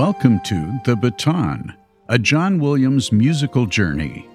Welcome 0.00 0.40
to 0.44 0.80
The 0.86 0.96
Baton, 0.96 1.74
a 2.08 2.18
John 2.18 2.58
Williams 2.58 3.12
musical 3.12 3.66
journey. 3.66 4.26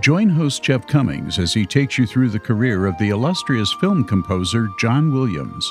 Join 0.00 0.30
host 0.30 0.62
Jeff 0.62 0.86
Commings 0.86 1.38
as 1.38 1.52
he 1.52 1.66
takes 1.66 1.98
you 1.98 2.06
through 2.06 2.30
the 2.30 2.38
career 2.38 2.86
of 2.86 2.96
the 2.96 3.10
illustrious 3.10 3.70
film 3.74 4.04
composer 4.04 4.68
John 4.80 5.12
Williams, 5.12 5.70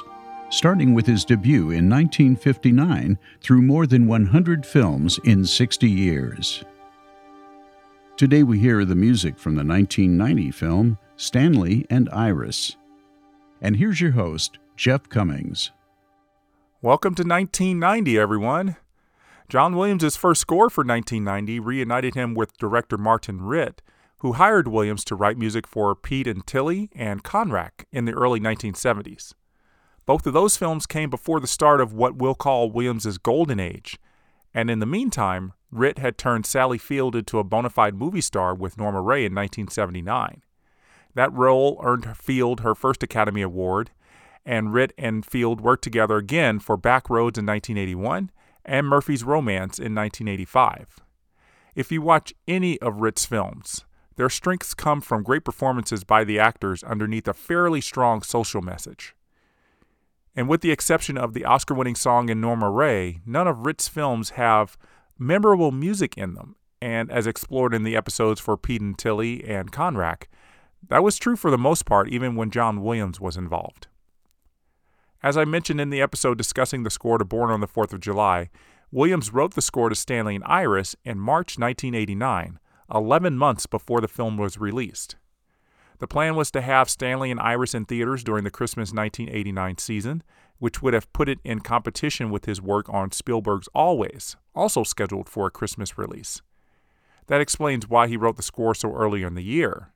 starting 0.51 0.93
with 0.93 1.07
his 1.07 1.25
debut 1.25 1.71
in 1.71 1.89
1959 1.89 3.17
through 3.41 3.63
more 3.63 3.87
than 3.87 4.05
100 4.05 4.63
films 4.63 5.19
in 5.23 5.43
60 5.43 5.89
years. 5.89 6.63
Today 8.17 8.43
we 8.43 8.59
hear 8.59 8.85
the 8.85 8.93
music 8.93 9.39
from 9.39 9.55
the 9.55 9.65
1990 9.65 10.51
film 10.51 10.99
Stanley 11.17 11.87
and 11.89 12.09
Iris. 12.11 12.75
And 13.59 13.75
here's 13.77 13.99
your 13.99 14.11
host, 14.11 14.59
Jeff 14.75 15.09
Commings. 15.09 15.71
Welcome 16.83 17.15
to 17.15 17.23
1990, 17.23 18.19
everyone. 18.19 18.75
John 19.47 19.75
Williams' 19.75 20.15
first 20.15 20.41
score 20.41 20.69
for 20.71 20.83
1990 20.83 21.59
reunited 21.59 22.15
him 22.15 22.33
with 22.33 22.57
director 22.57 22.97
Martin 22.97 23.41
Ritt, 23.41 23.81
who 24.19 24.33
hired 24.33 24.67
Williams 24.67 25.03
to 25.05 25.15
write 25.15 25.37
music 25.37 25.67
for 25.67 25.93
Pete 25.93 26.25
and 26.25 26.45
Tilly 26.47 26.89
and 26.95 27.23
Conrack 27.23 27.85
in 27.91 28.05
the 28.05 28.13
early 28.13 28.39
1970s. 28.39 29.33
Both 30.07 30.25
of 30.25 30.33
those 30.33 30.57
films 30.57 30.87
came 30.87 31.11
before 31.11 31.39
the 31.39 31.47
start 31.47 31.79
of 31.79 31.93
what 31.93 32.15
we'll 32.15 32.35
call 32.35 32.71
Williams' 32.71 33.19
golden 33.19 33.59
age, 33.59 33.99
and 34.51 34.71
in 34.71 34.79
the 34.79 34.85
meantime, 34.87 35.53
Ritt 35.69 35.99
had 35.99 36.17
turned 36.17 36.47
Sally 36.47 36.79
Field 36.79 37.15
into 37.15 37.37
a 37.37 37.43
bona 37.43 37.69
fide 37.69 37.95
movie 37.95 38.21
star 38.21 38.55
with 38.55 38.77
Norma 38.79 39.01
Rae 39.01 39.25
in 39.25 39.35
1979. 39.35 40.41
That 41.13 41.33
role 41.33 41.79
earned 41.83 42.17
Field 42.17 42.61
her 42.61 42.73
first 42.73 43.03
Academy 43.03 43.43
Award, 43.43 43.91
and 44.43 44.73
Ritt 44.73 44.93
and 44.97 45.23
Field 45.23 45.61
worked 45.61 45.83
together 45.83 46.17
again 46.17 46.59
for 46.59 46.77
Back 46.77 47.09
Roads 47.09 47.37
in 47.37 47.45
1981 47.45 48.31
and 48.65 48.87
Murphy's 48.87 49.23
Romance 49.23 49.79
in 49.79 49.95
1985. 49.95 50.97
If 51.75 51.91
you 51.91 52.01
watch 52.01 52.33
any 52.47 52.79
of 52.81 53.01
Ritt's 53.01 53.25
films, 53.25 53.85
their 54.15 54.29
strengths 54.29 54.73
come 54.73 55.01
from 55.01 55.23
great 55.23 55.43
performances 55.43 56.03
by 56.03 56.23
the 56.23 56.39
actors 56.39 56.83
underneath 56.83 57.27
a 57.27 57.33
fairly 57.33 57.81
strong 57.81 58.21
social 58.21 58.61
message. 58.61 59.15
And 60.35 60.49
with 60.49 60.61
the 60.61 60.71
exception 60.71 61.17
of 61.17 61.33
the 61.33 61.45
Oscar 61.45 61.73
winning 61.73 61.95
song 61.95 62.29
in 62.29 62.41
Norma 62.41 62.69
Rae, 62.69 63.21
none 63.25 63.47
of 63.47 63.65
Ritt's 63.65 63.87
films 63.87 64.31
have 64.31 64.77
memorable 65.17 65.71
music 65.71 66.17
in 66.17 66.33
them. 66.33 66.55
And 66.81 67.09
as 67.09 67.25
explored 67.25 67.73
in 67.73 67.83
the 67.83 67.95
episodes 67.95 68.39
for 68.41 68.57
Pete 68.57 68.81
and 68.81 68.97
Tilly 68.97 69.43
and 69.45 69.71
Conrack, 69.71 70.23
that 70.87 71.03
was 71.03 71.17
true 71.17 71.35
for 71.35 71.49
the 71.49 71.57
most 71.57 71.85
part, 71.85 72.09
even 72.09 72.35
when 72.35 72.51
John 72.51 72.81
Williams 72.81 73.19
was 73.19 73.37
involved. 73.37 73.87
As 75.25 75.37
I 75.37 75.43
mentioned 75.43 75.81
in 75.81 75.89
the 75.89 76.03
episode 76.03 76.37
discussing 76.37 76.83
the 76.83 76.91
score 76.91 77.17
to 77.17 77.25
Born 77.25 77.49
on 77.49 77.59
the 77.59 77.67
4th 77.67 77.93
of 77.93 77.99
July, 77.99 78.51
Williams 78.91 79.33
wrote 79.33 79.55
the 79.55 79.61
score 79.63 79.89
to 79.89 79.95
Stanley 79.95 80.35
and 80.35 80.43
Iris 80.43 80.95
in 81.03 81.17
March 81.17 81.57
1989, 81.57 82.59
11 82.93 83.35
months 83.35 83.65
before 83.65 84.01
the 84.01 84.07
film 84.07 84.37
was 84.37 84.59
released. 84.59 85.15
The 85.97 86.05
plan 86.05 86.35
was 86.35 86.51
to 86.51 86.61
have 86.61 86.91
Stanley 86.91 87.31
and 87.31 87.39
Iris 87.39 87.73
in 87.73 87.85
theaters 87.85 88.23
during 88.23 88.43
the 88.43 88.51
Christmas 88.51 88.93
1989 88.93 89.79
season, 89.79 90.21
which 90.59 90.83
would 90.83 90.93
have 90.93 91.11
put 91.11 91.27
it 91.27 91.39
in 91.43 91.61
competition 91.61 92.29
with 92.29 92.45
his 92.45 92.61
work 92.61 92.87
on 92.87 93.11
Spielberg's 93.11 93.69
Always, 93.73 94.35
also 94.53 94.83
scheduled 94.83 95.27
for 95.27 95.47
a 95.47 95.51
Christmas 95.51 95.97
release. 95.97 96.43
That 97.25 97.41
explains 97.41 97.89
why 97.89 98.05
he 98.09 98.15
wrote 98.15 98.37
the 98.37 98.43
score 98.43 98.75
so 98.75 98.93
early 98.93 99.23
in 99.23 99.33
the 99.33 99.41
year. 99.41 99.91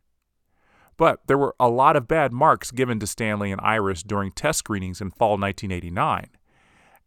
But 1.00 1.22
there 1.28 1.38
were 1.38 1.56
a 1.62 1.70
lot 1.70 1.96
of 1.96 2.10
bad 2.10 2.34
marks 2.34 2.72
given 2.72 3.00
to 3.00 3.08
Stanley 3.08 3.54
and 3.54 3.62
Iris 3.62 4.04
during 4.04 4.34
test 4.34 4.60
screenings 4.60 5.00
in 5.00 5.12
fall 5.12 5.38
1989, 5.38 6.28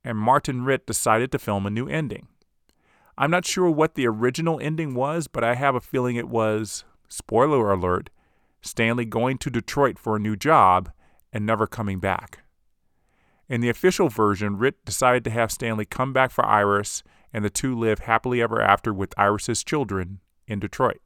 and 0.03 0.16
Martin 0.16 0.64
Ritt 0.64 0.86
decided 0.86 1.30
to 1.30 1.38
film 1.38 1.66
a 1.66 1.70
new 1.70 1.86
ending. 1.88 2.28
I'm 3.19 3.30
not 3.30 3.44
sure 3.44 3.70
what 3.70 3.94
the 3.94 4.06
original 4.06 4.58
ending 4.60 4.94
was, 4.94 5.28
but 5.28 5.44
I 5.44 5.56
have 5.56 5.75
a 5.75 5.80
feeling 5.80 6.16
it 6.16 6.30
was, 6.30 6.84
spoiler 7.06 7.70
alert, 7.70 8.08
Stanley 8.62 9.04
going 9.04 9.36
to 9.36 9.50
Detroit 9.50 9.98
for 9.98 10.16
a 10.16 10.20
new 10.20 10.36
job 10.36 10.91
and 11.30 11.44
never 11.44 11.66
coming 11.66 12.00
back. 12.00 12.44
In 13.47 13.60
the 13.60 13.69
official 13.69 14.09
version, 14.09 14.56
Ritt 14.56 14.82
decided 14.86 15.22
to 15.24 15.30
have 15.30 15.53
Stanley 15.53 15.84
come 15.84 16.14
back 16.14 16.30
for 16.30 16.47
Iris, 16.47 17.03
and 17.30 17.44
the 17.44 17.50
two 17.50 17.78
live 17.78 17.98
happily 17.98 18.41
ever 18.41 18.62
after 18.62 18.94
with 18.94 19.12
Iris's 19.19 19.62
children 19.62 20.20
in 20.47 20.60
Detroit. 20.60 21.01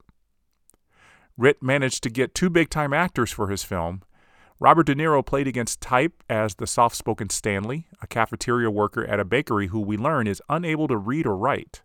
Ritt 1.36 1.62
managed 1.62 2.02
to 2.02 2.10
get 2.10 2.34
two 2.34 2.48
big 2.48 2.70
time 2.70 2.92
actors 2.92 3.30
for 3.30 3.48
his 3.48 3.62
film. 3.62 4.02
Robert 4.58 4.86
De 4.86 4.94
Niro 4.94 5.24
played 5.24 5.46
against 5.46 5.82
type 5.82 6.24
as 6.30 6.54
the 6.54 6.66
soft 6.66 6.96
spoken 6.96 7.28
Stanley, 7.28 7.86
a 8.00 8.06
cafeteria 8.06 8.70
worker 8.70 9.04
at 9.04 9.20
a 9.20 9.24
bakery 9.24 9.66
who 9.66 9.80
we 9.80 9.98
learn 9.98 10.26
is 10.26 10.40
unable 10.48 10.88
to 10.88 10.96
read 10.96 11.26
or 11.26 11.36
write. 11.36 11.82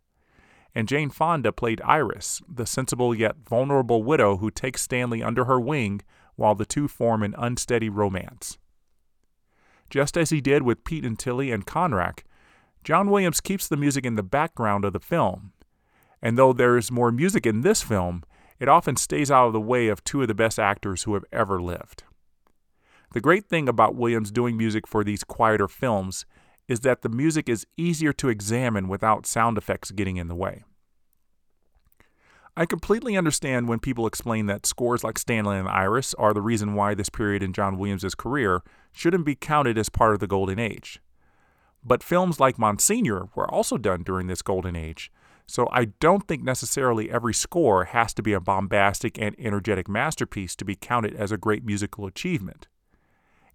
And 0.73 0.87
Jane 0.87 1.09
Fonda 1.09 1.51
played 1.51 1.81
Iris, 1.81 2.41
the 2.47 2.65
sensible 2.65 3.13
yet 3.13 3.35
vulnerable 3.45 4.03
widow 4.03 4.37
who 4.37 4.49
takes 4.49 4.81
Stanley 4.81 5.21
under 5.21 5.45
her 5.45 5.59
wing 5.59 6.01
while 6.35 6.55
the 6.55 6.65
two 6.65 6.87
form 6.87 7.23
an 7.23 7.35
unsteady 7.37 7.89
romance. 7.89 8.57
Just 9.89 10.15
as 10.15 10.29
he 10.29 10.39
did 10.39 10.63
with 10.63 10.85
Pete 10.85 11.05
and 11.05 11.19
Tilly 11.19 11.51
and 11.51 11.67
Conrack, 11.67 12.23
John 12.85 13.09
Williams 13.09 13.41
keeps 13.41 13.67
the 13.67 13.75
music 13.75 14.05
in 14.05 14.15
the 14.15 14.23
background 14.23 14.85
of 14.85 14.93
the 14.93 14.99
film. 15.01 15.51
And 16.21 16.37
though 16.37 16.53
there 16.53 16.77
is 16.77 16.89
more 16.89 17.11
music 17.11 17.45
in 17.45 17.61
this 17.61 17.81
film, 17.81 18.23
it 18.61 18.69
often 18.69 18.95
stays 18.95 19.31
out 19.31 19.47
of 19.47 19.53
the 19.53 19.59
way 19.59 19.87
of 19.87 20.03
two 20.03 20.21
of 20.21 20.27
the 20.27 20.35
best 20.35 20.59
actors 20.59 21.01
who 21.03 21.15
have 21.15 21.25
ever 21.31 21.59
lived. 21.59 22.03
The 23.11 23.19
great 23.19 23.49
thing 23.49 23.67
about 23.67 23.95
Williams 23.95 24.29
doing 24.29 24.55
music 24.55 24.87
for 24.87 25.03
these 25.03 25.23
quieter 25.23 25.67
films 25.67 26.27
is 26.67 26.81
that 26.81 27.01
the 27.01 27.09
music 27.09 27.49
is 27.49 27.65
easier 27.75 28.13
to 28.13 28.29
examine 28.29 28.87
without 28.87 29.25
sound 29.25 29.57
effects 29.57 29.89
getting 29.89 30.17
in 30.17 30.27
the 30.27 30.35
way. 30.35 30.63
I 32.55 32.67
completely 32.67 33.17
understand 33.17 33.67
when 33.67 33.79
people 33.79 34.05
explain 34.05 34.45
that 34.45 34.67
scores 34.67 35.03
like 35.03 35.17
Stanley 35.17 35.57
and 35.57 35.67
Iris 35.67 36.13
are 36.13 36.31
the 36.31 36.41
reason 36.41 36.75
why 36.75 36.93
this 36.93 37.09
period 37.09 37.41
in 37.41 37.53
John 37.53 37.79
Williams' 37.79 38.13
career 38.13 38.61
shouldn't 38.91 39.25
be 39.25 39.33
counted 39.33 39.75
as 39.79 39.89
part 39.89 40.13
of 40.13 40.19
the 40.19 40.27
Golden 40.27 40.59
Age. 40.59 41.01
But 41.83 42.03
films 42.03 42.39
like 42.39 42.59
Monsignor 42.59 43.29
were 43.33 43.49
also 43.49 43.79
done 43.79 44.03
during 44.03 44.27
this 44.27 44.43
Golden 44.43 44.75
Age, 44.75 45.11
so 45.51 45.67
I 45.71 45.85
don't 45.99 46.27
think 46.27 46.43
necessarily 46.43 47.11
every 47.11 47.33
score 47.33 47.85
has 47.85 48.13
to 48.13 48.23
be 48.23 48.31
a 48.31 48.39
bombastic 48.39 49.19
and 49.19 49.35
energetic 49.37 49.89
masterpiece 49.89 50.55
to 50.55 50.65
be 50.65 50.75
counted 50.75 51.13
as 51.13 51.31
a 51.31 51.37
great 51.37 51.65
musical 51.65 52.05
achievement. 52.05 52.67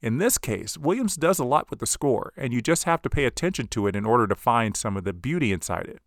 In 0.02 0.18
this 0.18 0.36
case, 0.36 0.76
Williams 0.76 1.16
does 1.16 1.38
a 1.38 1.44
lot 1.44 1.70
with 1.70 1.78
the 1.78 1.86
score, 1.86 2.34
and 2.36 2.52
you 2.52 2.60
just 2.60 2.84
have 2.84 3.00
to 3.02 3.10
pay 3.10 3.24
attention 3.24 3.66
to 3.68 3.86
it 3.86 3.96
in 3.96 4.04
order 4.04 4.26
to 4.26 4.34
find 4.34 4.76
some 4.76 4.96
of 4.96 5.04
the 5.04 5.14
beauty 5.14 5.52
inside 5.52 5.86
it, 5.86 6.02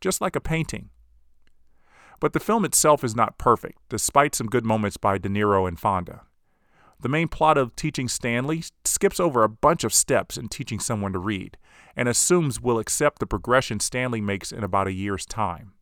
just 0.00 0.20
like 0.20 0.34
a 0.34 0.40
painting. 0.40 0.90
But 2.18 2.32
the 2.32 2.40
film 2.40 2.64
itself 2.64 3.04
is 3.04 3.14
not 3.14 3.38
perfect, 3.38 3.78
despite 3.88 4.34
some 4.34 4.48
good 4.48 4.64
moments 4.64 4.96
by 4.96 5.16
De 5.16 5.28
Niro 5.28 5.68
and 5.68 5.78
Fonda. 5.78 6.22
The 7.02 7.08
main 7.08 7.28
plot 7.28 7.56
of 7.56 7.74
Teaching 7.76 8.08
Stanley 8.08 8.62
skips 8.84 9.18
over 9.18 9.42
a 9.42 9.48
bunch 9.48 9.84
of 9.84 9.94
steps 9.94 10.36
in 10.36 10.48
teaching 10.48 10.78
someone 10.78 11.12
to 11.14 11.18
read 11.18 11.56
and 11.96 12.08
assumes 12.08 12.60
we'll 12.60 12.78
accept 12.78 13.18
the 13.18 13.26
progression 13.26 13.80
Stanley 13.80 14.20
makes 14.20 14.52
in 14.52 14.62
about 14.62 14.86
a 14.86 14.92
year's 14.92 15.26
time. 15.26 15.72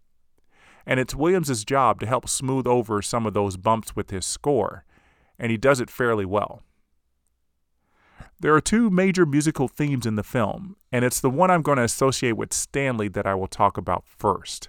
And 0.86 0.98
it's 0.98 1.14
Williams's 1.14 1.64
job 1.64 2.00
to 2.00 2.06
help 2.06 2.28
smooth 2.28 2.66
over 2.66 3.02
some 3.02 3.26
of 3.26 3.34
those 3.34 3.56
bumps 3.56 3.94
with 3.94 4.10
his 4.10 4.24
score, 4.24 4.84
and 5.38 5.50
he 5.50 5.56
does 5.56 5.80
it 5.80 5.90
fairly 5.90 6.24
well. 6.24 6.62
There 8.40 8.54
are 8.54 8.60
two 8.60 8.88
major 8.88 9.26
musical 9.26 9.68
themes 9.68 10.06
in 10.06 10.14
the 10.14 10.22
film, 10.22 10.76
and 10.92 11.04
it's 11.04 11.20
the 11.20 11.30
one 11.30 11.50
I'm 11.50 11.62
going 11.62 11.78
to 11.78 11.84
associate 11.84 12.36
with 12.36 12.54
Stanley 12.54 13.08
that 13.08 13.26
I 13.26 13.34
will 13.34 13.48
talk 13.48 13.76
about 13.76 14.04
first. 14.06 14.68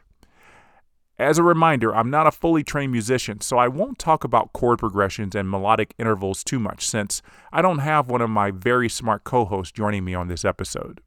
As 1.19 1.37
a 1.37 1.43
reminder, 1.43 1.93
I'm 1.93 2.09
not 2.09 2.27
a 2.27 2.31
fully 2.31 2.63
trained 2.63 2.93
musician, 2.93 3.41
so 3.41 3.57
I 3.57 3.67
won't 3.67 3.99
talk 3.99 4.23
about 4.23 4.53
chord 4.53 4.79
progressions 4.79 5.35
and 5.35 5.49
melodic 5.49 5.93
intervals 5.99 6.45
too 6.45 6.59
much 6.59 6.87
since 6.87 7.21
I 7.51 7.61
don't 7.61 7.79
have 7.79 8.09
one 8.09 8.21
of 8.21 8.29
my 8.29 8.51
very 8.51 8.87
smart 8.87 9.25
co 9.25 9.43
hosts 9.43 9.73
joining 9.73 10.05
me 10.05 10.15
on 10.15 10.29
this 10.29 10.45
episode. 10.45 11.01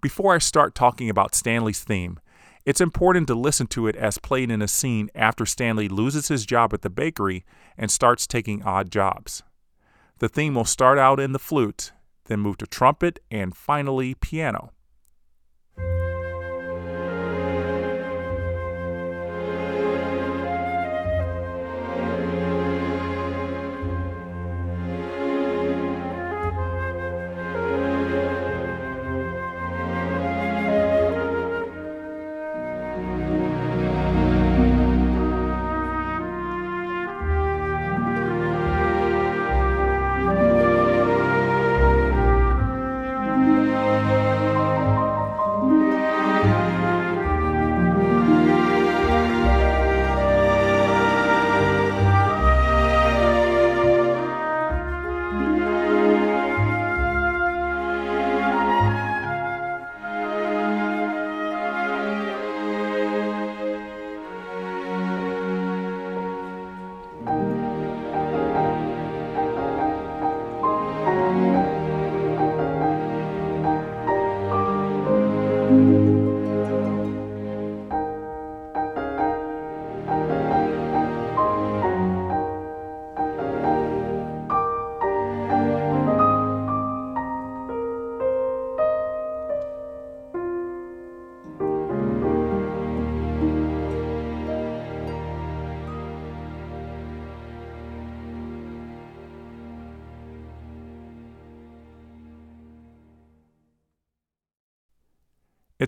Before 0.00 0.34
I 0.34 0.38
start 0.38 0.74
talking 0.74 1.10
about 1.10 1.34
Stanley's 1.34 1.84
theme, 1.84 2.18
it's 2.64 2.80
important 2.80 3.26
to 3.26 3.34
listen 3.34 3.66
to 3.68 3.86
it 3.88 3.96
as 3.96 4.16
played 4.16 4.50
in 4.50 4.62
a 4.62 4.68
scene 4.68 5.10
after 5.14 5.44
Stanley 5.44 5.90
loses 5.90 6.28
his 6.28 6.46
job 6.46 6.72
at 6.72 6.80
the 6.80 6.88
bakery 6.88 7.44
and 7.76 7.90
starts 7.90 8.26
taking 8.26 8.62
odd 8.62 8.90
jobs. 8.90 9.42
The 10.18 10.30
theme 10.30 10.54
will 10.54 10.64
start 10.64 10.96
out 10.96 11.20
in 11.20 11.32
the 11.32 11.38
flute, 11.38 11.92
then 12.24 12.40
move 12.40 12.56
to 12.58 12.66
trumpet, 12.66 13.20
and 13.30 13.54
finally 13.54 14.14
piano. 14.14 14.72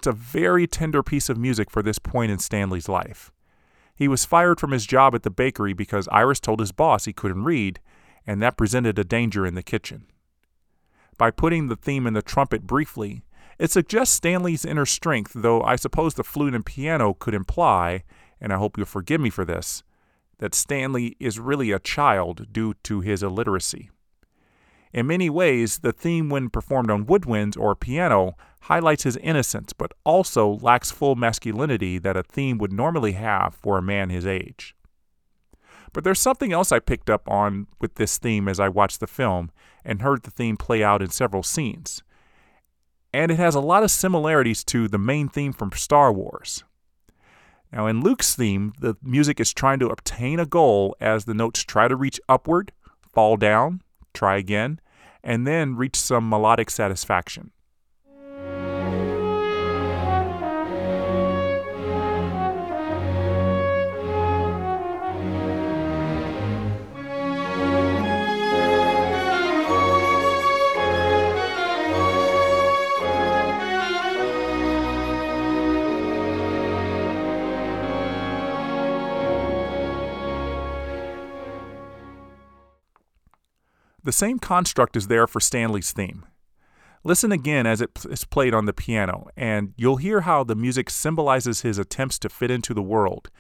It's 0.01 0.07
a 0.07 0.13
very 0.13 0.67
tender 0.67 1.03
piece 1.03 1.29
of 1.29 1.37
music 1.37 1.71
for 1.71 1.83
this 1.83 1.99
point 1.99 2.33
in 2.33 2.39
Stanley's 2.39 2.89
life. 2.89 3.31
He 3.95 4.09
was 4.09 4.25
fired 4.25 4.59
from 4.59 4.71
his 4.71 4.87
job 4.87 5.15
at 5.15 5.25
the 5.25 5.31
bakery 5.31 5.75
because 5.75 6.09
Iris 6.11 6.41
told 6.41 6.61
his 6.61 6.73
boss 6.73 7.05
he 7.05 7.13
couldn't 7.13 7.45
read, 7.45 7.81
and 8.27 8.41
that 8.41 8.57
presented 8.57 8.99
a 8.99 9.05
danger 9.05 9.45
in 9.45 9.57
the 9.57 9.63
kitchen. 9.63 10.07
By 11.19 11.31
putting 11.31 11.67
the 11.67 11.77
theme 11.77 12.07
in 12.07 12.15
the 12.15 12.23
trumpet 12.23 12.67
briefly, 12.67 13.25
it 13.59 13.71
suggests 13.71 14.15
Stanley's 14.15 14.65
inner 14.65 14.87
strength, 14.87 15.33
though 15.35 15.63
I 15.63 15.77
suppose 15.77 16.15
the 16.15 16.25
flute 16.25 16.55
and 16.55 16.65
piano 16.65 17.13
could 17.13 17.35
imply, 17.35 18.05
and 18.41 18.55
I 18.55 18.57
hope 18.57 18.79
you'll 18.79 18.87
forgive 18.87 19.21
me 19.21 19.29
for 19.29 19.45
this, 19.45 19.83
that 20.39 20.55
Stanley 20.55 21.15
is 21.21 21.39
really 21.39 21.73
a 21.73 21.79
child 21.79 22.51
due 22.51 22.73
to 22.85 23.01
his 23.03 23.23
illiteracy. 23.23 23.91
In 24.95 25.07
many 25.07 25.29
ways, 25.29 25.81
the 25.81 25.93
theme, 25.93 26.31
when 26.31 26.49
performed 26.49 26.91
on 26.91 27.05
woodwinds 27.05 27.55
or 27.55 27.77
piano, 27.77 28.35
highlights 28.63 29.05
his 29.05 29.17
innocence, 29.19 29.73
but 29.73 29.93
also 30.05 30.59
lacks 30.61 30.91
full 30.91 31.15
masculinity 31.15 31.99
that 31.99 32.17
a 32.17 32.23
theme 32.23 32.59
would 32.59 32.73
normally 32.73 33.13
have 33.13 33.55
for 33.55 33.79
a 33.79 33.83
man 33.83 34.11
his 34.11 34.27
age. 34.27 34.75
But 35.93 36.05
there's 36.05 36.21
something 36.21 36.53
else 36.53 36.71
I 36.71 36.79
picked 36.79 37.11
up 37.11 37.29
on 37.29 37.67
with 37.81 37.97
this 37.97 38.19
theme 38.19 38.49
as 38.49 38.61
I 38.61 38.69
watched 38.69 39.01
the 39.01 39.07
film 39.07 39.51
and 39.85 40.03
heard 40.03 40.23
the 40.23 40.31
theme 40.31 40.57
play 40.57 40.85
out 40.85 41.03
in 41.03 41.11
several 41.11 41.43
scenes 41.43 42.03
and 43.13 43.31
it 43.31 43.39
has 43.39 43.55
a 43.55 43.61
lot 43.61 43.83
of 43.83 43.91
similarities 43.91 44.65
to 44.65 44.89
the 44.89 44.99
main 44.99 45.29
theme 45.29 45.53
from 45.53 45.73
Star 45.73 46.13
Wars. 46.13 46.65
Now, 47.73 47.87
in 47.87 48.01
Luke's 48.01 48.35
theme, 48.35 48.73
the 48.81 48.97
music 49.03 49.41
is 49.41 49.53
trying 49.53 49.79
to 49.81 49.89
obtain 49.89 50.41
a 50.41 50.47
goal 50.47 50.97
as 51.01 51.25
the 51.25 51.35
notes 51.35 51.63
try 51.63 51.89
to 51.89 51.97
reach 51.97 52.21
upward, 52.29 52.73
fall 53.13 53.37
down, 53.37 53.83
try 54.13 54.37
again, 54.37 54.81
and 55.23 55.47
then 55.47 55.77
reach 55.77 55.97
some 55.97 56.29
melodic 56.29 56.71
satisfaction. 56.71 57.53
The 84.11 84.15
same 84.15 84.41
construct 84.41 84.97
is 84.97 85.07
there 85.07 85.29
for 85.29 85.39
Stanley's 85.39 85.93
theme. 85.93 86.27
Listen 87.05 87.31
again 87.31 87.65
as 87.65 87.81
it 87.81 87.91
is 88.11 88.25
played 88.25 88.53
on 88.53 88.65
the 88.65 88.73
piano, 88.73 89.29
and 89.37 89.73
you'll 89.77 89.99
hear 89.99 90.23
how 90.23 90.43
the 90.43 90.57
music 90.57 90.91
symbolizes 90.91 91.61
his 91.61 91.79
attempts 91.79 92.19
to 92.19 92.29
fit 92.29 92.51
into 92.51 92.75
the 92.75 92.83
world, 92.83 93.31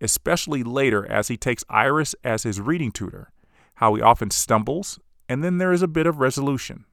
especially 0.00 0.62
later 0.62 1.04
as 1.10 1.26
he 1.26 1.36
takes 1.36 1.64
Iris 1.68 2.14
as 2.22 2.44
his 2.44 2.60
reading 2.60 2.92
tutor, 2.92 3.32
how 3.74 3.96
he 3.96 4.02
often 4.02 4.30
stumbles, 4.30 5.00
and 5.28 5.42
then 5.42 5.58
there 5.58 5.72
is 5.72 5.82
a 5.82 5.88
bit 5.88 6.06
of 6.06 6.20
resolution. 6.20 6.84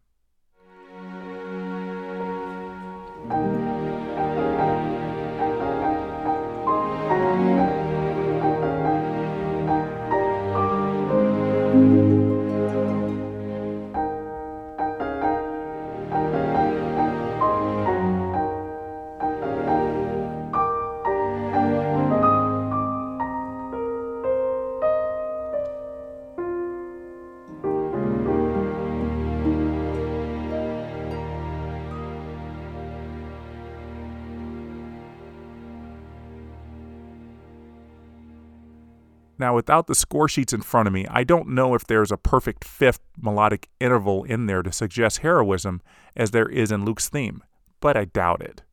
Now, 39.40 39.56
without 39.56 39.88
the 39.88 39.96
score 39.96 40.28
sheets 40.28 40.54
in 40.54 40.62
front 40.62 40.88
of 40.88 40.94
me, 40.94 41.06
I 41.10 41.24
don't 41.24 41.50
know 41.50 41.76
if 41.76 41.86
there's 41.86 42.12
a 42.12 42.18
perfect 42.18 42.64
fifth 42.64 43.02
melodic 43.20 43.70
interval 43.80 44.24
in 44.24 44.48
there 44.48 44.64
to 44.64 44.72
suggest 44.72 45.20
heroism 45.20 45.82
as 46.16 46.32
there 46.32 46.50
is 46.50 46.72
in 46.72 46.86
Luke's 46.86 47.10
theme, 47.10 47.44
but 47.80 47.96
I 47.96 48.06
doubt 48.06 48.42
it. 48.42 48.64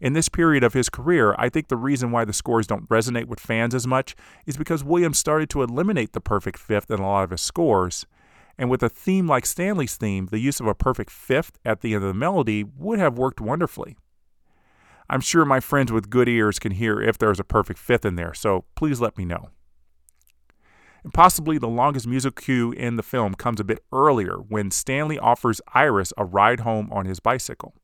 In 0.00 0.14
this 0.14 0.28
period 0.28 0.64
of 0.64 0.72
his 0.72 0.88
career, 0.88 1.34
I 1.38 1.48
think 1.48 1.68
the 1.68 1.76
reason 1.76 2.10
why 2.10 2.24
the 2.24 2.32
scores 2.32 2.66
don't 2.66 2.88
resonate 2.88 3.26
with 3.26 3.40
fans 3.40 3.74
as 3.74 3.86
much 3.86 4.14
is 4.46 4.56
because 4.56 4.82
Williams 4.82 5.18
started 5.18 5.50
to 5.50 5.62
eliminate 5.62 6.12
the 6.12 6.20
perfect 6.20 6.58
fifth 6.58 6.90
in 6.90 7.00
a 7.00 7.06
lot 7.06 7.24
of 7.24 7.30
his 7.30 7.42
scores. 7.42 8.06
And 8.56 8.70
with 8.70 8.82
a 8.82 8.88
theme 8.88 9.26
like 9.26 9.44
Stanley's 9.44 9.96
theme, 9.96 10.26
the 10.26 10.38
use 10.38 10.60
of 10.60 10.66
a 10.66 10.74
perfect 10.74 11.10
fifth 11.10 11.58
at 11.64 11.80
the 11.80 11.94
end 11.94 12.04
of 12.04 12.08
the 12.08 12.14
melody 12.14 12.64
would 12.64 12.98
have 12.98 13.18
worked 13.18 13.40
wonderfully. 13.40 13.96
I'm 15.10 15.20
sure 15.20 15.44
my 15.44 15.60
friends 15.60 15.90
with 15.90 16.08
good 16.08 16.28
ears 16.28 16.58
can 16.58 16.72
hear 16.72 17.02
if 17.02 17.18
there's 17.18 17.40
a 17.40 17.44
perfect 17.44 17.78
fifth 17.78 18.04
in 18.04 18.14
there, 18.14 18.32
so 18.32 18.64
please 18.76 19.00
let 19.00 19.18
me 19.18 19.24
know. 19.24 19.50
And 21.02 21.12
possibly 21.12 21.58
the 21.58 21.68
longest 21.68 22.06
music 22.06 22.36
cue 22.36 22.72
in 22.72 22.96
the 22.96 23.02
film 23.02 23.34
comes 23.34 23.60
a 23.60 23.64
bit 23.64 23.82
earlier 23.92 24.36
when 24.36 24.70
Stanley 24.70 25.18
offers 25.18 25.60
Iris 25.74 26.12
a 26.16 26.24
ride 26.24 26.60
home 26.60 26.90
on 26.92 27.06
his 27.06 27.20
bicycle. 27.20 27.74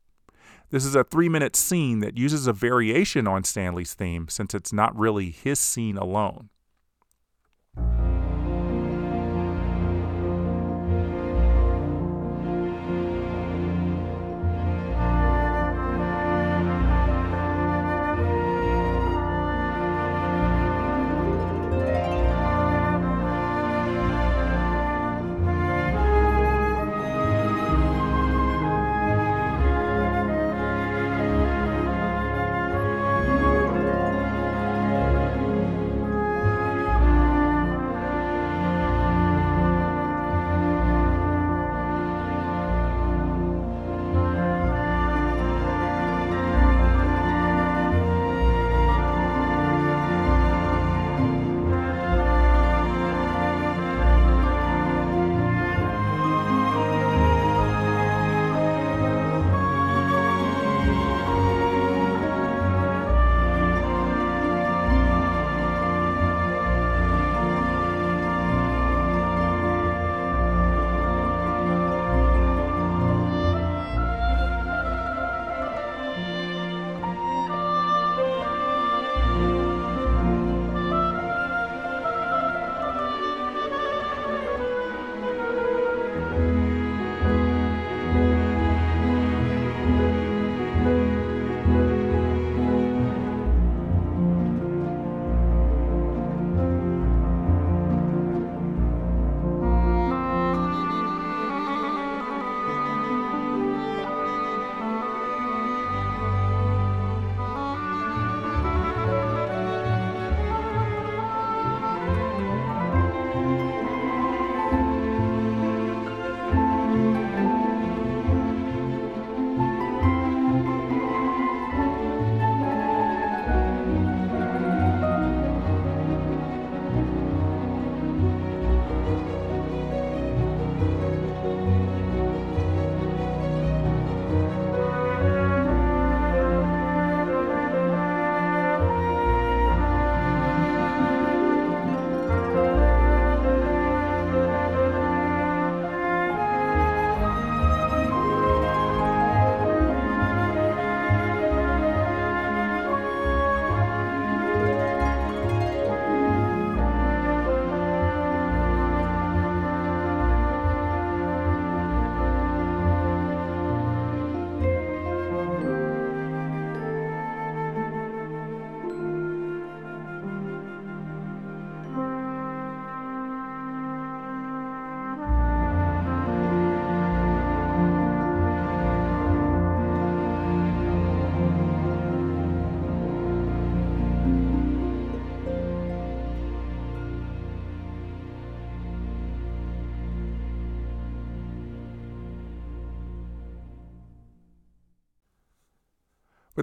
This 0.69 0.85
is 0.85 0.95
a 0.95 1.03
three 1.03 1.29
minute 1.29 1.55
scene 1.55 1.99
that 1.99 2.17
uses 2.17 2.45
a 2.45 2.53
variation 2.53 3.27
on 3.27 3.43
Stanley's 3.43 3.93
theme 3.93 4.27
since 4.27 4.53
it's 4.53 4.73
not 4.73 4.97
really 4.97 5.31
his 5.31 5.59
scene 5.59 5.97
alone. 5.97 6.49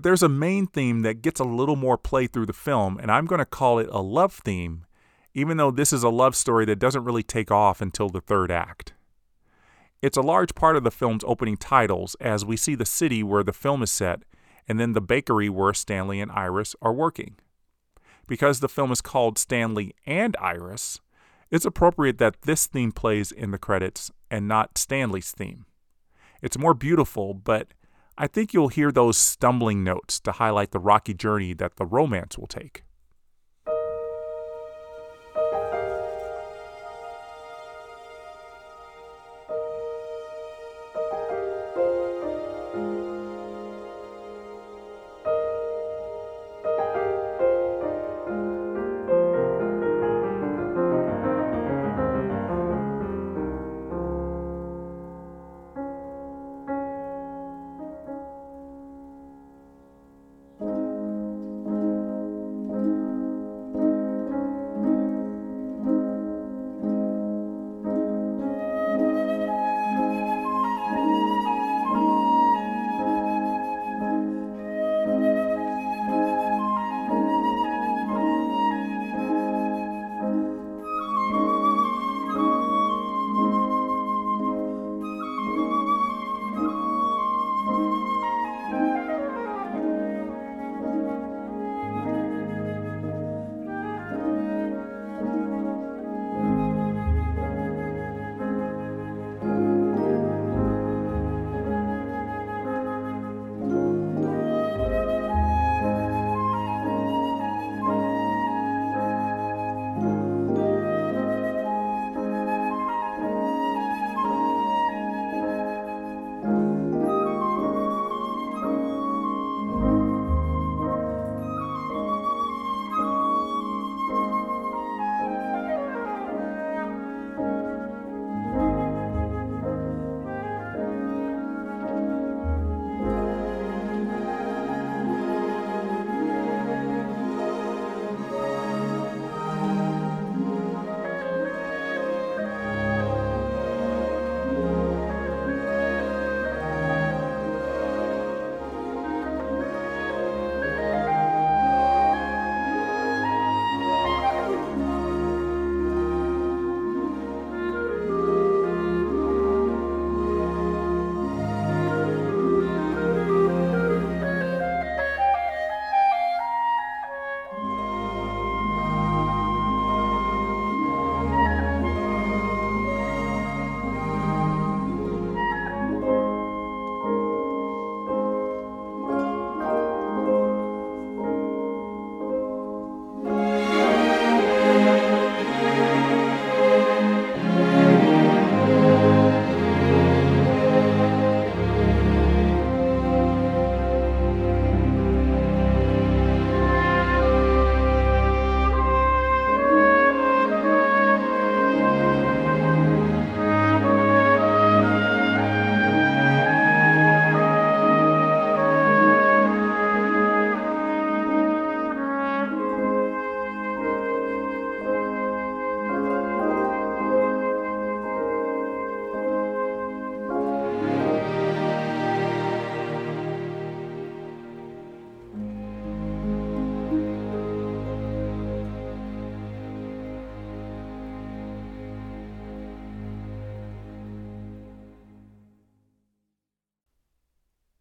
There's 0.04 0.22
a 0.22 0.28
main 0.28 0.66
theme 0.66 1.00
that 1.00 1.22
gets 1.22 1.40
a 1.40 1.44
little 1.44 1.76
more 1.76 1.96
play 1.96 2.26
through 2.26 2.44
the 2.44 2.52
film, 2.52 2.98
and 2.98 3.10
I'm 3.10 3.24
going 3.24 3.38
to 3.38 3.46
call 3.46 3.78
it 3.78 3.88
a 3.90 4.02
love 4.02 4.34
theme, 4.34 4.84
even 5.32 5.56
though 5.56 5.70
this 5.70 5.94
is 5.94 6.02
a 6.02 6.10
love 6.10 6.36
story 6.36 6.66
that 6.66 6.78
doesn't 6.78 7.04
really 7.04 7.22
take 7.22 7.50
off 7.50 7.80
until 7.80 8.10
the 8.10 8.20
third 8.20 8.50
act. 8.50 8.92
It's 10.02 10.18
a 10.18 10.22
large 10.22 10.54
part 10.54 10.76
of 10.76 10.84
the 10.84 10.90
film's 10.90 11.24
opening 11.26 11.56
titles 11.56 12.16
as 12.20 12.44
we 12.44 12.58
see 12.58 12.74
the 12.74 12.84
city 12.84 13.22
where 13.22 13.42
the 13.42 13.54
film 13.54 13.82
is 13.82 13.90
set 13.90 14.22
and 14.68 14.78
then 14.78 14.92
the 14.92 15.00
bakery 15.00 15.48
where 15.48 15.72
Stanley 15.72 16.20
and 16.20 16.30
Iris 16.30 16.76
are 16.82 16.92
working. 16.92 17.36
Because 18.26 18.60
the 18.60 18.68
film 18.68 18.92
is 18.92 19.00
called 19.00 19.38
Stanley 19.38 19.94
and 20.04 20.36
Iris, 20.38 21.00
it's 21.50 21.64
appropriate 21.64 22.18
that 22.18 22.42
this 22.42 22.66
theme 22.66 22.92
plays 22.92 23.32
in 23.32 23.52
the 23.52 23.58
credits 23.58 24.10
and 24.30 24.46
not 24.46 24.76
Stanley's 24.76 25.32
theme. 25.32 25.64
It's 26.42 26.58
more 26.58 26.74
beautiful, 26.74 27.32
but 27.32 27.68
I 28.16 28.28
think 28.28 28.54
you'll 28.54 28.68
hear 28.68 28.92
those 28.92 29.18
stumbling 29.18 29.82
notes 29.82 30.20
to 30.20 30.32
highlight 30.32 30.70
the 30.70 30.78
rocky 30.78 31.14
journey 31.14 31.52
that 31.54 31.76
the 31.76 31.84
romance 31.84 32.38
will 32.38 32.46
take. 32.46 32.84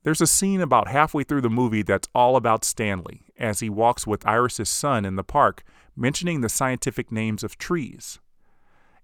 There's 0.03 0.21
a 0.21 0.27
scene 0.27 0.59
about 0.61 0.89
halfway 0.89 1.23
through 1.23 1.41
the 1.41 1.49
movie 1.49 1.81
that's 1.81 2.09
all 2.13 2.35
about 2.35 2.65
Stanley 2.65 3.21
as 3.37 3.61
he 3.61 3.69
walks 3.69 4.05
with 4.05 4.27
Iris's 4.27 4.69
son 4.69 5.05
in 5.05 5.15
the 5.15 5.23
park, 5.23 5.63
mentioning 5.95 6.41
the 6.41 6.49
scientific 6.49 7.11
names 7.11 7.43
of 7.43 7.57
trees. 7.57 8.19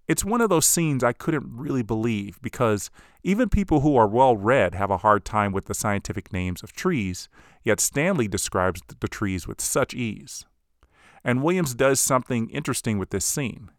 It's 0.09 0.25
one 0.25 0.41
of 0.41 0.49
those 0.49 0.65
scenes 0.65 1.03
I 1.03 1.13
couldn't 1.13 1.55
really 1.55 1.83
believe 1.83 2.41
because 2.41 2.89
even 3.23 3.47
people 3.47 3.81
who 3.81 3.95
are 3.95 4.07
well 4.07 4.35
read 4.35 4.73
have 4.73 4.89
a 4.89 4.97
hard 4.97 5.23
time 5.23 5.51
with 5.51 5.65
the 5.65 5.73
scientific 5.73 6.33
names 6.33 6.63
of 6.63 6.73
trees, 6.73 7.29
yet 7.63 7.79
Stanley 7.79 8.27
describes 8.27 8.81
the 8.99 9.07
trees 9.07 9.47
with 9.47 9.61
such 9.61 9.93
ease. 9.93 10.45
And 11.23 11.43
Williams 11.43 11.75
does 11.75 11.99
something 11.99 12.49
interesting 12.49 12.97
with 12.97 13.11
this 13.11 13.25
scene. 13.25 13.69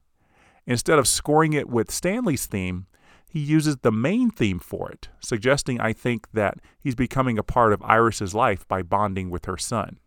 Instead 0.66 0.98
of 0.98 1.08
scoring 1.08 1.52
it 1.52 1.68
with 1.68 1.90
Stanley's 1.90 2.46
theme, 2.46 2.86
he 3.30 3.38
uses 3.38 3.76
the 3.78 3.92
main 3.92 4.28
theme 4.28 4.58
for 4.58 4.90
it, 4.90 5.08
suggesting, 5.20 5.80
I 5.80 5.92
think, 5.92 6.26
that 6.32 6.58
he's 6.80 6.96
becoming 6.96 7.38
a 7.38 7.44
part 7.44 7.72
of 7.72 7.80
Iris's 7.82 8.34
life 8.34 8.66
by 8.66 8.82
bonding 8.82 9.30
with 9.30 9.44
her 9.44 9.56
son. 9.56 9.98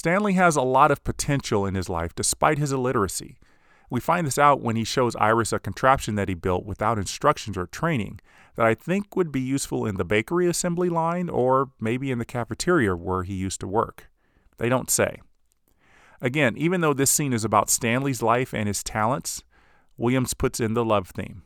Stanley 0.00 0.32
has 0.32 0.56
a 0.56 0.62
lot 0.62 0.90
of 0.90 1.04
potential 1.04 1.66
in 1.66 1.74
his 1.74 1.90
life 1.90 2.14
despite 2.14 2.56
his 2.56 2.72
illiteracy. 2.72 3.36
We 3.90 4.00
find 4.00 4.26
this 4.26 4.38
out 4.38 4.62
when 4.62 4.74
he 4.74 4.82
shows 4.82 5.14
Iris 5.16 5.52
a 5.52 5.58
contraption 5.58 6.14
that 6.14 6.30
he 6.30 6.34
built 6.34 6.64
without 6.64 6.96
instructions 6.96 7.58
or 7.58 7.66
training 7.66 8.18
that 8.54 8.64
I 8.64 8.72
think 8.72 9.14
would 9.14 9.30
be 9.30 9.42
useful 9.42 9.84
in 9.84 9.96
the 9.96 10.04
bakery 10.06 10.48
assembly 10.48 10.88
line 10.88 11.28
or 11.28 11.72
maybe 11.78 12.10
in 12.10 12.18
the 12.18 12.24
cafeteria 12.24 12.96
where 12.96 13.24
he 13.24 13.34
used 13.34 13.60
to 13.60 13.66
work. 13.66 14.08
They 14.56 14.70
don't 14.70 14.90
say. 14.90 15.20
Again, 16.22 16.56
even 16.56 16.80
though 16.80 16.94
this 16.94 17.10
scene 17.10 17.34
is 17.34 17.44
about 17.44 17.68
Stanley's 17.68 18.22
life 18.22 18.54
and 18.54 18.68
his 18.68 18.82
talents, 18.82 19.42
Williams 19.98 20.32
puts 20.32 20.60
in 20.60 20.72
the 20.72 20.82
love 20.82 21.10
theme. 21.10 21.42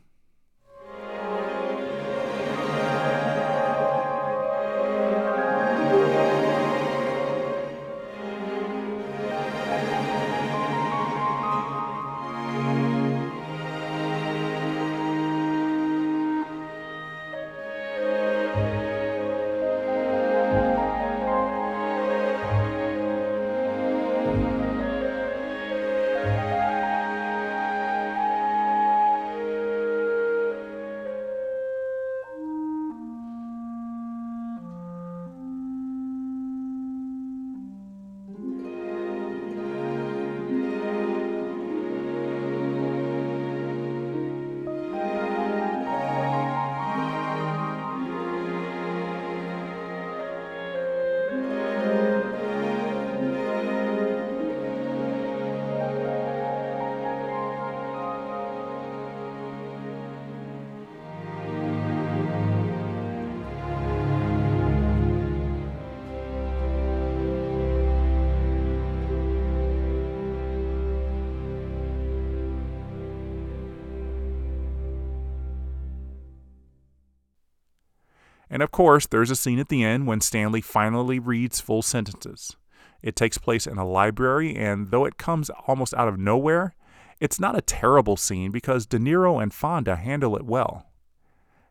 And 78.49 78.61
of 78.61 78.71
course, 78.71 79.07
there's 79.07 79.31
a 79.31 79.35
scene 79.35 79.59
at 79.59 79.69
the 79.69 79.83
end 79.83 80.07
when 80.07 80.21
Stanley 80.21 80.61
finally 80.61 81.19
reads 81.19 81.59
full 81.59 81.81
sentences. 81.81 82.55
It 83.01 83.15
takes 83.15 83.37
place 83.37 83.67
in 83.67 83.77
a 83.77 83.87
library, 83.87 84.55
and 84.55 84.91
though 84.91 85.05
it 85.05 85.17
comes 85.17 85.49
almost 85.67 85.93
out 85.93 86.07
of 86.07 86.19
nowhere, 86.19 86.75
it's 87.19 87.39
not 87.39 87.57
a 87.57 87.61
terrible 87.61 88.17
scene 88.17 88.51
because 88.51 88.85
De 88.85 88.97
Niro 88.97 89.41
and 89.41 89.53
Fonda 89.53 89.95
handle 89.95 90.35
it 90.35 90.45
well. 90.45 90.87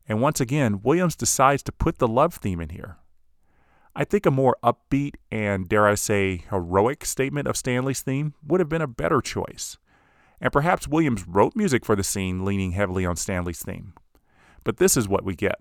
And 0.09 0.21
once 0.21 0.41
again, 0.41 0.81
Williams 0.83 1.17
decides 1.17 1.63
to 1.65 1.73
put 1.73 1.99
the 1.99 2.09
love 2.09 2.35
theme 2.35 2.61
in 2.61 2.71
here. 2.71 2.99
I 3.97 4.05
think 4.05 4.27
a 4.27 4.31
more 4.31 4.57
upbeat 4.63 5.15
and, 5.31 5.69
dare 5.69 5.87
I 5.87 5.95
say, 5.95 6.45
heroic 6.51 7.05
statement 7.05 7.47
of 7.47 7.57
Stanley's 7.57 8.03
theme 8.03 8.35
would 8.45 8.61
have 8.61 8.69
been 8.69 8.83
a 8.83 8.89
better 8.89 9.21
choice. 9.21 9.79
And 10.41 10.53
perhaps 10.53 10.89
Williams 10.89 11.27
wrote 11.27 11.55
music 11.55 11.85
for 11.85 11.95
the 11.95 12.03
scene 12.03 12.45
leaning 12.45 12.73
heavily 12.73 13.07
on 13.07 13.17
Stanley's 13.17 13.63
theme. 13.63 13.95
But 14.65 14.79
this 14.79 14.97
is 14.97 15.09
what 15.09 15.25
we 15.25 15.37
get. 15.37 15.61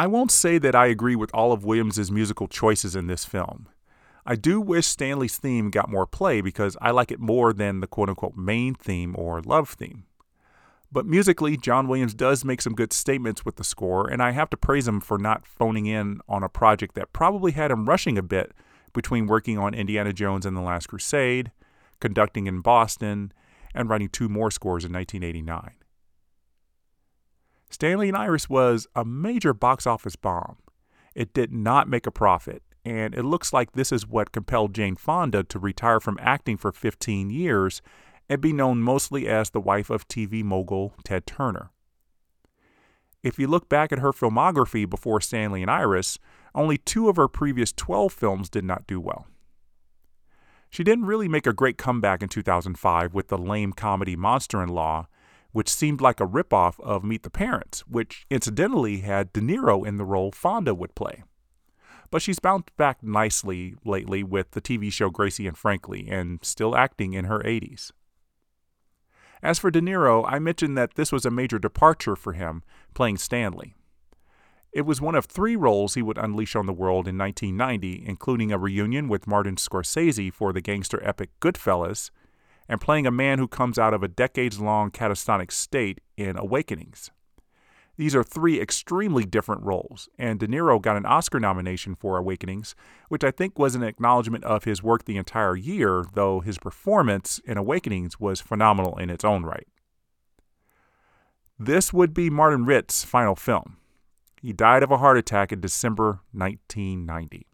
I 0.00 0.06
won't 0.06 0.30
say 0.30 0.56
that 0.56 0.74
I 0.74 0.86
agree 0.86 1.14
with 1.14 1.30
all 1.34 1.52
of 1.52 1.62
Williams's 1.62 2.10
musical 2.10 2.48
choices 2.48 2.96
in 2.96 3.06
this 3.06 3.26
film. 3.26 3.68
I 4.24 4.34
do 4.34 4.58
wish 4.58 4.86
Stanley's 4.86 5.36
theme 5.36 5.68
got 5.68 5.90
more 5.90 6.06
play 6.06 6.40
because 6.40 6.74
I 6.80 6.90
like 6.90 7.12
it 7.12 7.20
more 7.20 7.52
than 7.52 7.80
the 7.80 7.86
quote 7.86 8.08
unquote 8.08 8.34
main 8.34 8.74
theme 8.74 9.14
or 9.18 9.42
love 9.42 9.68
theme. 9.68 10.04
But 10.90 11.04
musically, 11.04 11.58
John 11.58 11.86
Williams 11.86 12.14
does 12.14 12.46
make 12.46 12.62
some 12.62 12.74
good 12.74 12.94
statements 12.94 13.44
with 13.44 13.56
the 13.56 13.62
score, 13.62 14.08
and 14.08 14.22
I 14.22 14.30
have 14.30 14.48
to 14.50 14.56
praise 14.56 14.88
him 14.88 15.00
for 15.00 15.18
not 15.18 15.46
phoning 15.46 15.84
in 15.84 16.22
on 16.26 16.42
a 16.42 16.48
project 16.48 16.94
that 16.94 17.12
probably 17.12 17.52
had 17.52 17.70
him 17.70 17.84
rushing 17.84 18.16
a 18.16 18.22
bit 18.22 18.52
between 18.94 19.26
working 19.26 19.58
on 19.58 19.74
Indiana 19.74 20.14
Jones 20.14 20.46
and 20.46 20.56
the 20.56 20.62
Last 20.62 20.86
Crusade, 20.86 21.52
conducting 22.00 22.46
in 22.46 22.62
Boston, 22.62 23.34
and 23.74 23.90
writing 23.90 24.08
two 24.08 24.30
more 24.30 24.50
scores 24.50 24.82
in 24.82 24.94
1989. 24.94 25.72
Stanley 27.70 28.08
and 28.08 28.16
Iris 28.16 28.50
was 28.50 28.88
a 28.96 29.04
major 29.04 29.54
box 29.54 29.86
office 29.86 30.16
bomb. 30.16 30.56
It 31.14 31.32
did 31.32 31.52
not 31.52 31.88
make 31.88 32.06
a 32.06 32.10
profit, 32.10 32.62
and 32.84 33.14
it 33.14 33.24
looks 33.24 33.52
like 33.52 33.72
this 33.72 33.92
is 33.92 34.06
what 34.06 34.32
compelled 34.32 34.74
Jane 34.74 34.96
Fonda 34.96 35.44
to 35.44 35.58
retire 35.58 36.00
from 36.00 36.18
acting 36.20 36.56
for 36.56 36.72
15 36.72 37.30
years 37.30 37.80
and 38.28 38.40
be 38.40 38.52
known 38.52 38.80
mostly 38.80 39.28
as 39.28 39.50
the 39.50 39.60
wife 39.60 39.90
of 39.90 40.08
TV 40.08 40.42
mogul 40.42 40.94
Ted 41.04 41.26
Turner. 41.26 41.70
If 43.22 43.38
you 43.38 43.46
look 43.46 43.68
back 43.68 43.92
at 43.92 43.98
her 43.98 44.12
filmography 44.12 44.88
before 44.88 45.20
Stanley 45.20 45.62
and 45.62 45.70
Iris, 45.70 46.18
only 46.54 46.78
two 46.78 47.08
of 47.08 47.16
her 47.16 47.28
previous 47.28 47.72
12 47.72 48.12
films 48.12 48.48
did 48.48 48.64
not 48.64 48.86
do 48.86 49.00
well. 49.00 49.26
She 50.70 50.84
didn't 50.84 51.06
really 51.06 51.28
make 51.28 51.46
a 51.46 51.52
great 51.52 51.76
comeback 51.76 52.22
in 52.22 52.28
2005 52.28 53.12
with 53.12 53.28
the 53.28 53.36
lame 53.36 53.72
comedy 53.72 54.16
Monster 54.16 54.62
in 54.62 54.68
Law, 54.68 55.06
which 55.52 55.68
seemed 55.68 56.00
like 56.00 56.20
a 56.20 56.26
ripoff 56.26 56.78
of 56.80 57.04
Meet 57.04 57.22
the 57.22 57.30
Parents, 57.30 57.80
which 57.86 58.26
incidentally 58.30 58.98
had 59.00 59.32
De 59.32 59.40
Niro 59.40 59.86
in 59.86 59.96
the 59.96 60.04
role 60.04 60.30
Fonda 60.32 60.74
would 60.74 60.94
play. 60.94 61.24
but 62.10 62.22
she's 62.22 62.40
bounced 62.40 62.76
back 62.76 63.02
nicely 63.02 63.76
lately 63.84 64.22
with 64.24 64.50
the 64.50 64.60
TV 64.60 64.92
show 64.92 65.10
Grace 65.10 65.38
and 65.38 65.56
Frankie 65.56 66.08
and 66.08 66.40
still 66.42 66.76
acting 66.76 67.12
in 67.14 67.26
her 67.26 67.38
80s. 67.40 67.92
As 69.42 69.58
for 69.58 69.70
De 69.70 69.80
Niro, 69.80 70.24
I 70.26 70.38
mentioned 70.38 70.76
that 70.76 70.94
this 70.94 71.12
was 71.12 71.24
a 71.24 71.30
major 71.30 71.58
departure 71.58 72.16
for 72.16 72.32
him, 72.34 72.62
playing 72.94 73.18
Stanley. 73.18 73.74
It 74.72 74.82
was 74.82 75.00
one 75.00 75.14
of 75.14 75.24
three 75.24 75.56
roles 75.56 75.94
he 75.94 76.02
would 76.02 76.18
unleash 76.18 76.54
on 76.54 76.66
the 76.66 76.72
world 76.72 77.08
in 77.08 77.16
1990, 77.16 78.04
including 78.06 78.52
a 78.52 78.58
reunion 78.58 79.08
with 79.08 79.26
Martin 79.26 79.56
Scorsese 79.56 80.32
for 80.32 80.52
the 80.52 80.60
gangster 80.60 81.00
epic 81.02 81.30
Goodfellas, 81.40 82.10
and 82.70 82.80
playing 82.80 83.04
a 83.04 83.10
man 83.10 83.40
who 83.40 83.48
comes 83.48 83.80
out 83.80 83.92
of 83.92 84.04
a 84.04 84.08
decades 84.08 84.60
long 84.60 84.92
catatonic 84.92 85.50
state 85.50 86.00
in 86.16 86.38
Awakenings. 86.38 87.10
These 87.96 88.14
are 88.14 88.22
three 88.22 88.60
extremely 88.60 89.24
different 89.24 89.64
roles, 89.64 90.08
and 90.16 90.38
De 90.38 90.46
Niro 90.46 90.80
got 90.80 90.96
an 90.96 91.04
Oscar 91.04 91.40
nomination 91.40 91.96
for 91.96 92.16
Awakenings, 92.16 92.76
which 93.08 93.24
I 93.24 93.32
think 93.32 93.58
was 93.58 93.74
an 93.74 93.82
acknowledgement 93.82 94.44
of 94.44 94.62
his 94.64 94.84
work 94.84 95.04
the 95.04 95.16
entire 95.16 95.56
year, 95.56 96.06
though 96.14 96.38
his 96.38 96.58
performance 96.58 97.40
in 97.44 97.58
Awakenings 97.58 98.20
was 98.20 98.40
phenomenal 98.40 98.96
in 98.98 99.10
its 99.10 99.24
own 99.24 99.42
right. 99.42 99.66
This 101.58 101.92
would 101.92 102.14
be 102.14 102.30
Martin 102.30 102.64
Ritt's 102.64 103.02
final 103.04 103.34
film. 103.34 103.78
He 104.40 104.52
died 104.52 104.84
of 104.84 104.92
a 104.92 104.98
heart 104.98 105.18
attack 105.18 105.50
in 105.50 105.60
December 105.60 106.20
1990. 106.32 107.49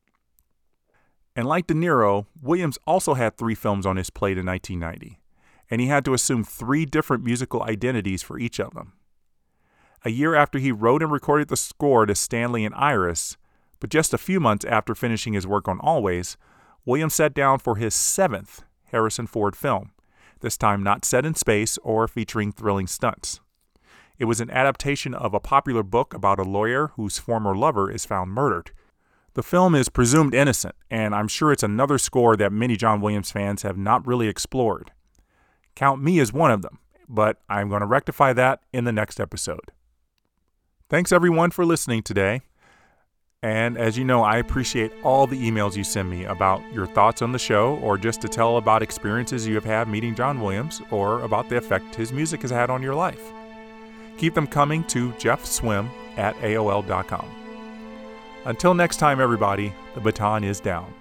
And 1.37 1.47
like 1.47 1.67
De 1.67 1.75
Niro, 1.75 2.25
Williams 2.41 2.79
also 2.87 3.13
had 3.13 3.37
three 3.37 3.55
films 3.55 3.85
on 3.85 3.97
his 3.97 4.09
plate 4.09 4.39
in 4.39 4.47
1990, 4.47 5.21
and 5.71 5.83
he 5.83 5.89
had 5.89 6.03
to 6.07 6.15
assume 6.15 6.43
three 6.43 6.87
different 6.87 7.23
musical 7.23 7.63
identities 7.63 8.23
for 8.23 8.39
each 8.39 8.59
of 8.59 8.73
them. 8.73 8.95
A 10.03 10.11
year 10.11 10.35
after 10.35 10.59
he 10.59 10.73
wrote 10.73 11.03
and 11.03 11.13
recorded 11.13 11.49
the 11.49 11.57
score 11.57 12.07
to 12.07 12.15
Stanley 12.15 12.65
and 12.65 12.75
Iris, 12.75 13.37
but 13.81 13.91
just 13.91 14.15
a 14.15 14.19
few 14.19 14.41
months 14.41 14.65
after 14.65 14.95
finishing 14.95 15.35
his 15.35 15.47
work 15.47 15.69
on 15.69 15.79
Always, 15.81 16.39
Williams 16.87 17.15
sat 17.15 17.35
down 17.35 17.59
for 17.59 17.77
his 17.77 17.95
seventh 17.95 18.63
Harrison 18.85 19.27
Ford 19.27 19.55
film, 19.55 19.91
this 20.41 20.57
time 20.57 20.83
not 20.83 21.05
set 21.05 21.27
in 21.27 21.35
space 21.35 21.77
or 21.83 22.09
featuring 22.09 22.51
thrilling 22.51 22.87
stunts. 22.87 23.41
It 24.19 24.25
was 24.25 24.41
an 24.41 24.51
adaptation 24.51 25.13
of 25.13 25.35
a 25.35 25.41
popular 25.41 25.83
book 25.83 26.15
about 26.15 26.39
a 26.39 26.45
lawyer 26.45 26.93
whose 26.97 27.19
former 27.19 27.55
lover 27.55 27.91
is 27.91 28.07
found 28.07 28.31
murdered. 28.31 28.71
The 29.37 29.43
film 29.43 29.75
is 29.75 29.91
presumed 29.91 30.35
innocent, 30.35 30.75
and 30.91 31.15
I'm 31.15 31.29
sure 31.29 31.53
it's 31.53 31.63
another 31.63 31.99
score 31.99 32.39
that 32.39 32.53
many 32.53 32.75
John 32.75 33.03
Williams 33.03 33.31
fans 33.31 33.65
have 33.65 33.77
not 33.77 34.07
really 34.07 34.29
explored. 34.29 34.93
Count 35.75 36.03
me 36.03 36.21
as 36.21 36.33
one 36.33 36.51
of 36.51 36.63
them, 36.63 36.79
but 37.07 37.43
I'm 37.47 37.69
going 37.69 37.83
to 37.83 37.87
rectify 37.87 38.33
that 38.33 38.61
in 38.73 38.85
the 38.85 38.93
next 38.93 39.21
episode. 39.21 39.73
Thanks 40.89 41.13
everyone 41.13 41.51
for 41.51 41.67
listening 41.67 42.03
today. 42.03 42.41
And 43.43 43.77
as 43.77 43.99
you 43.99 44.07
know, 44.07 44.23
I 44.23 44.39
appreciate 44.39 44.91
all 45.03 45.27
the 45.27 45.37
emails 45.39 45.77
you 45.77 45.85
send 45.85 46.09
me 46.09 46.25
about 46.25 46.63
your 46.73 46.87
thoughts 46.87 47.21
on 47.21 47.33
the 47.33 47.39
show 47.39 47.77
or 47.83 47.99
just 47.99 48.23
to 48.23 48.29
tell 48.29 48.57
about 48.57 48.83
experiences 48.83 49.47
you 49.47 49.55
have 49.57 49.67
had 49.67 49.87
meeting 49.87 50.15
John 50.15 50.41
Williams 50.41 50.81
or 50.91 51.21
about 51.21 51.51
the 51.51 51.59
effect 51.59 51.95
his 51.95 52.11
music 52.11 52.41
has 52.41 52.51
had 52.51 52.71
on 52.71 52.83
your 52.83 52.95
life. 52.95 53.21
Keep 54.17 54.33
them 54.33 54.47
coming 54.47 54.83
to 54.85 55.11
jeffswim 55.11 55.91
at 56.17 56.35
AOL.com. 56.37 57.46
Until 58.47 58.75
next 58.75 58.99
time, 58.99 59.21
everybody, 59.21 59.75
the 59.97 60.01
baton 60.01 60.45
is 60.45 60.61
down. 60.61 60.95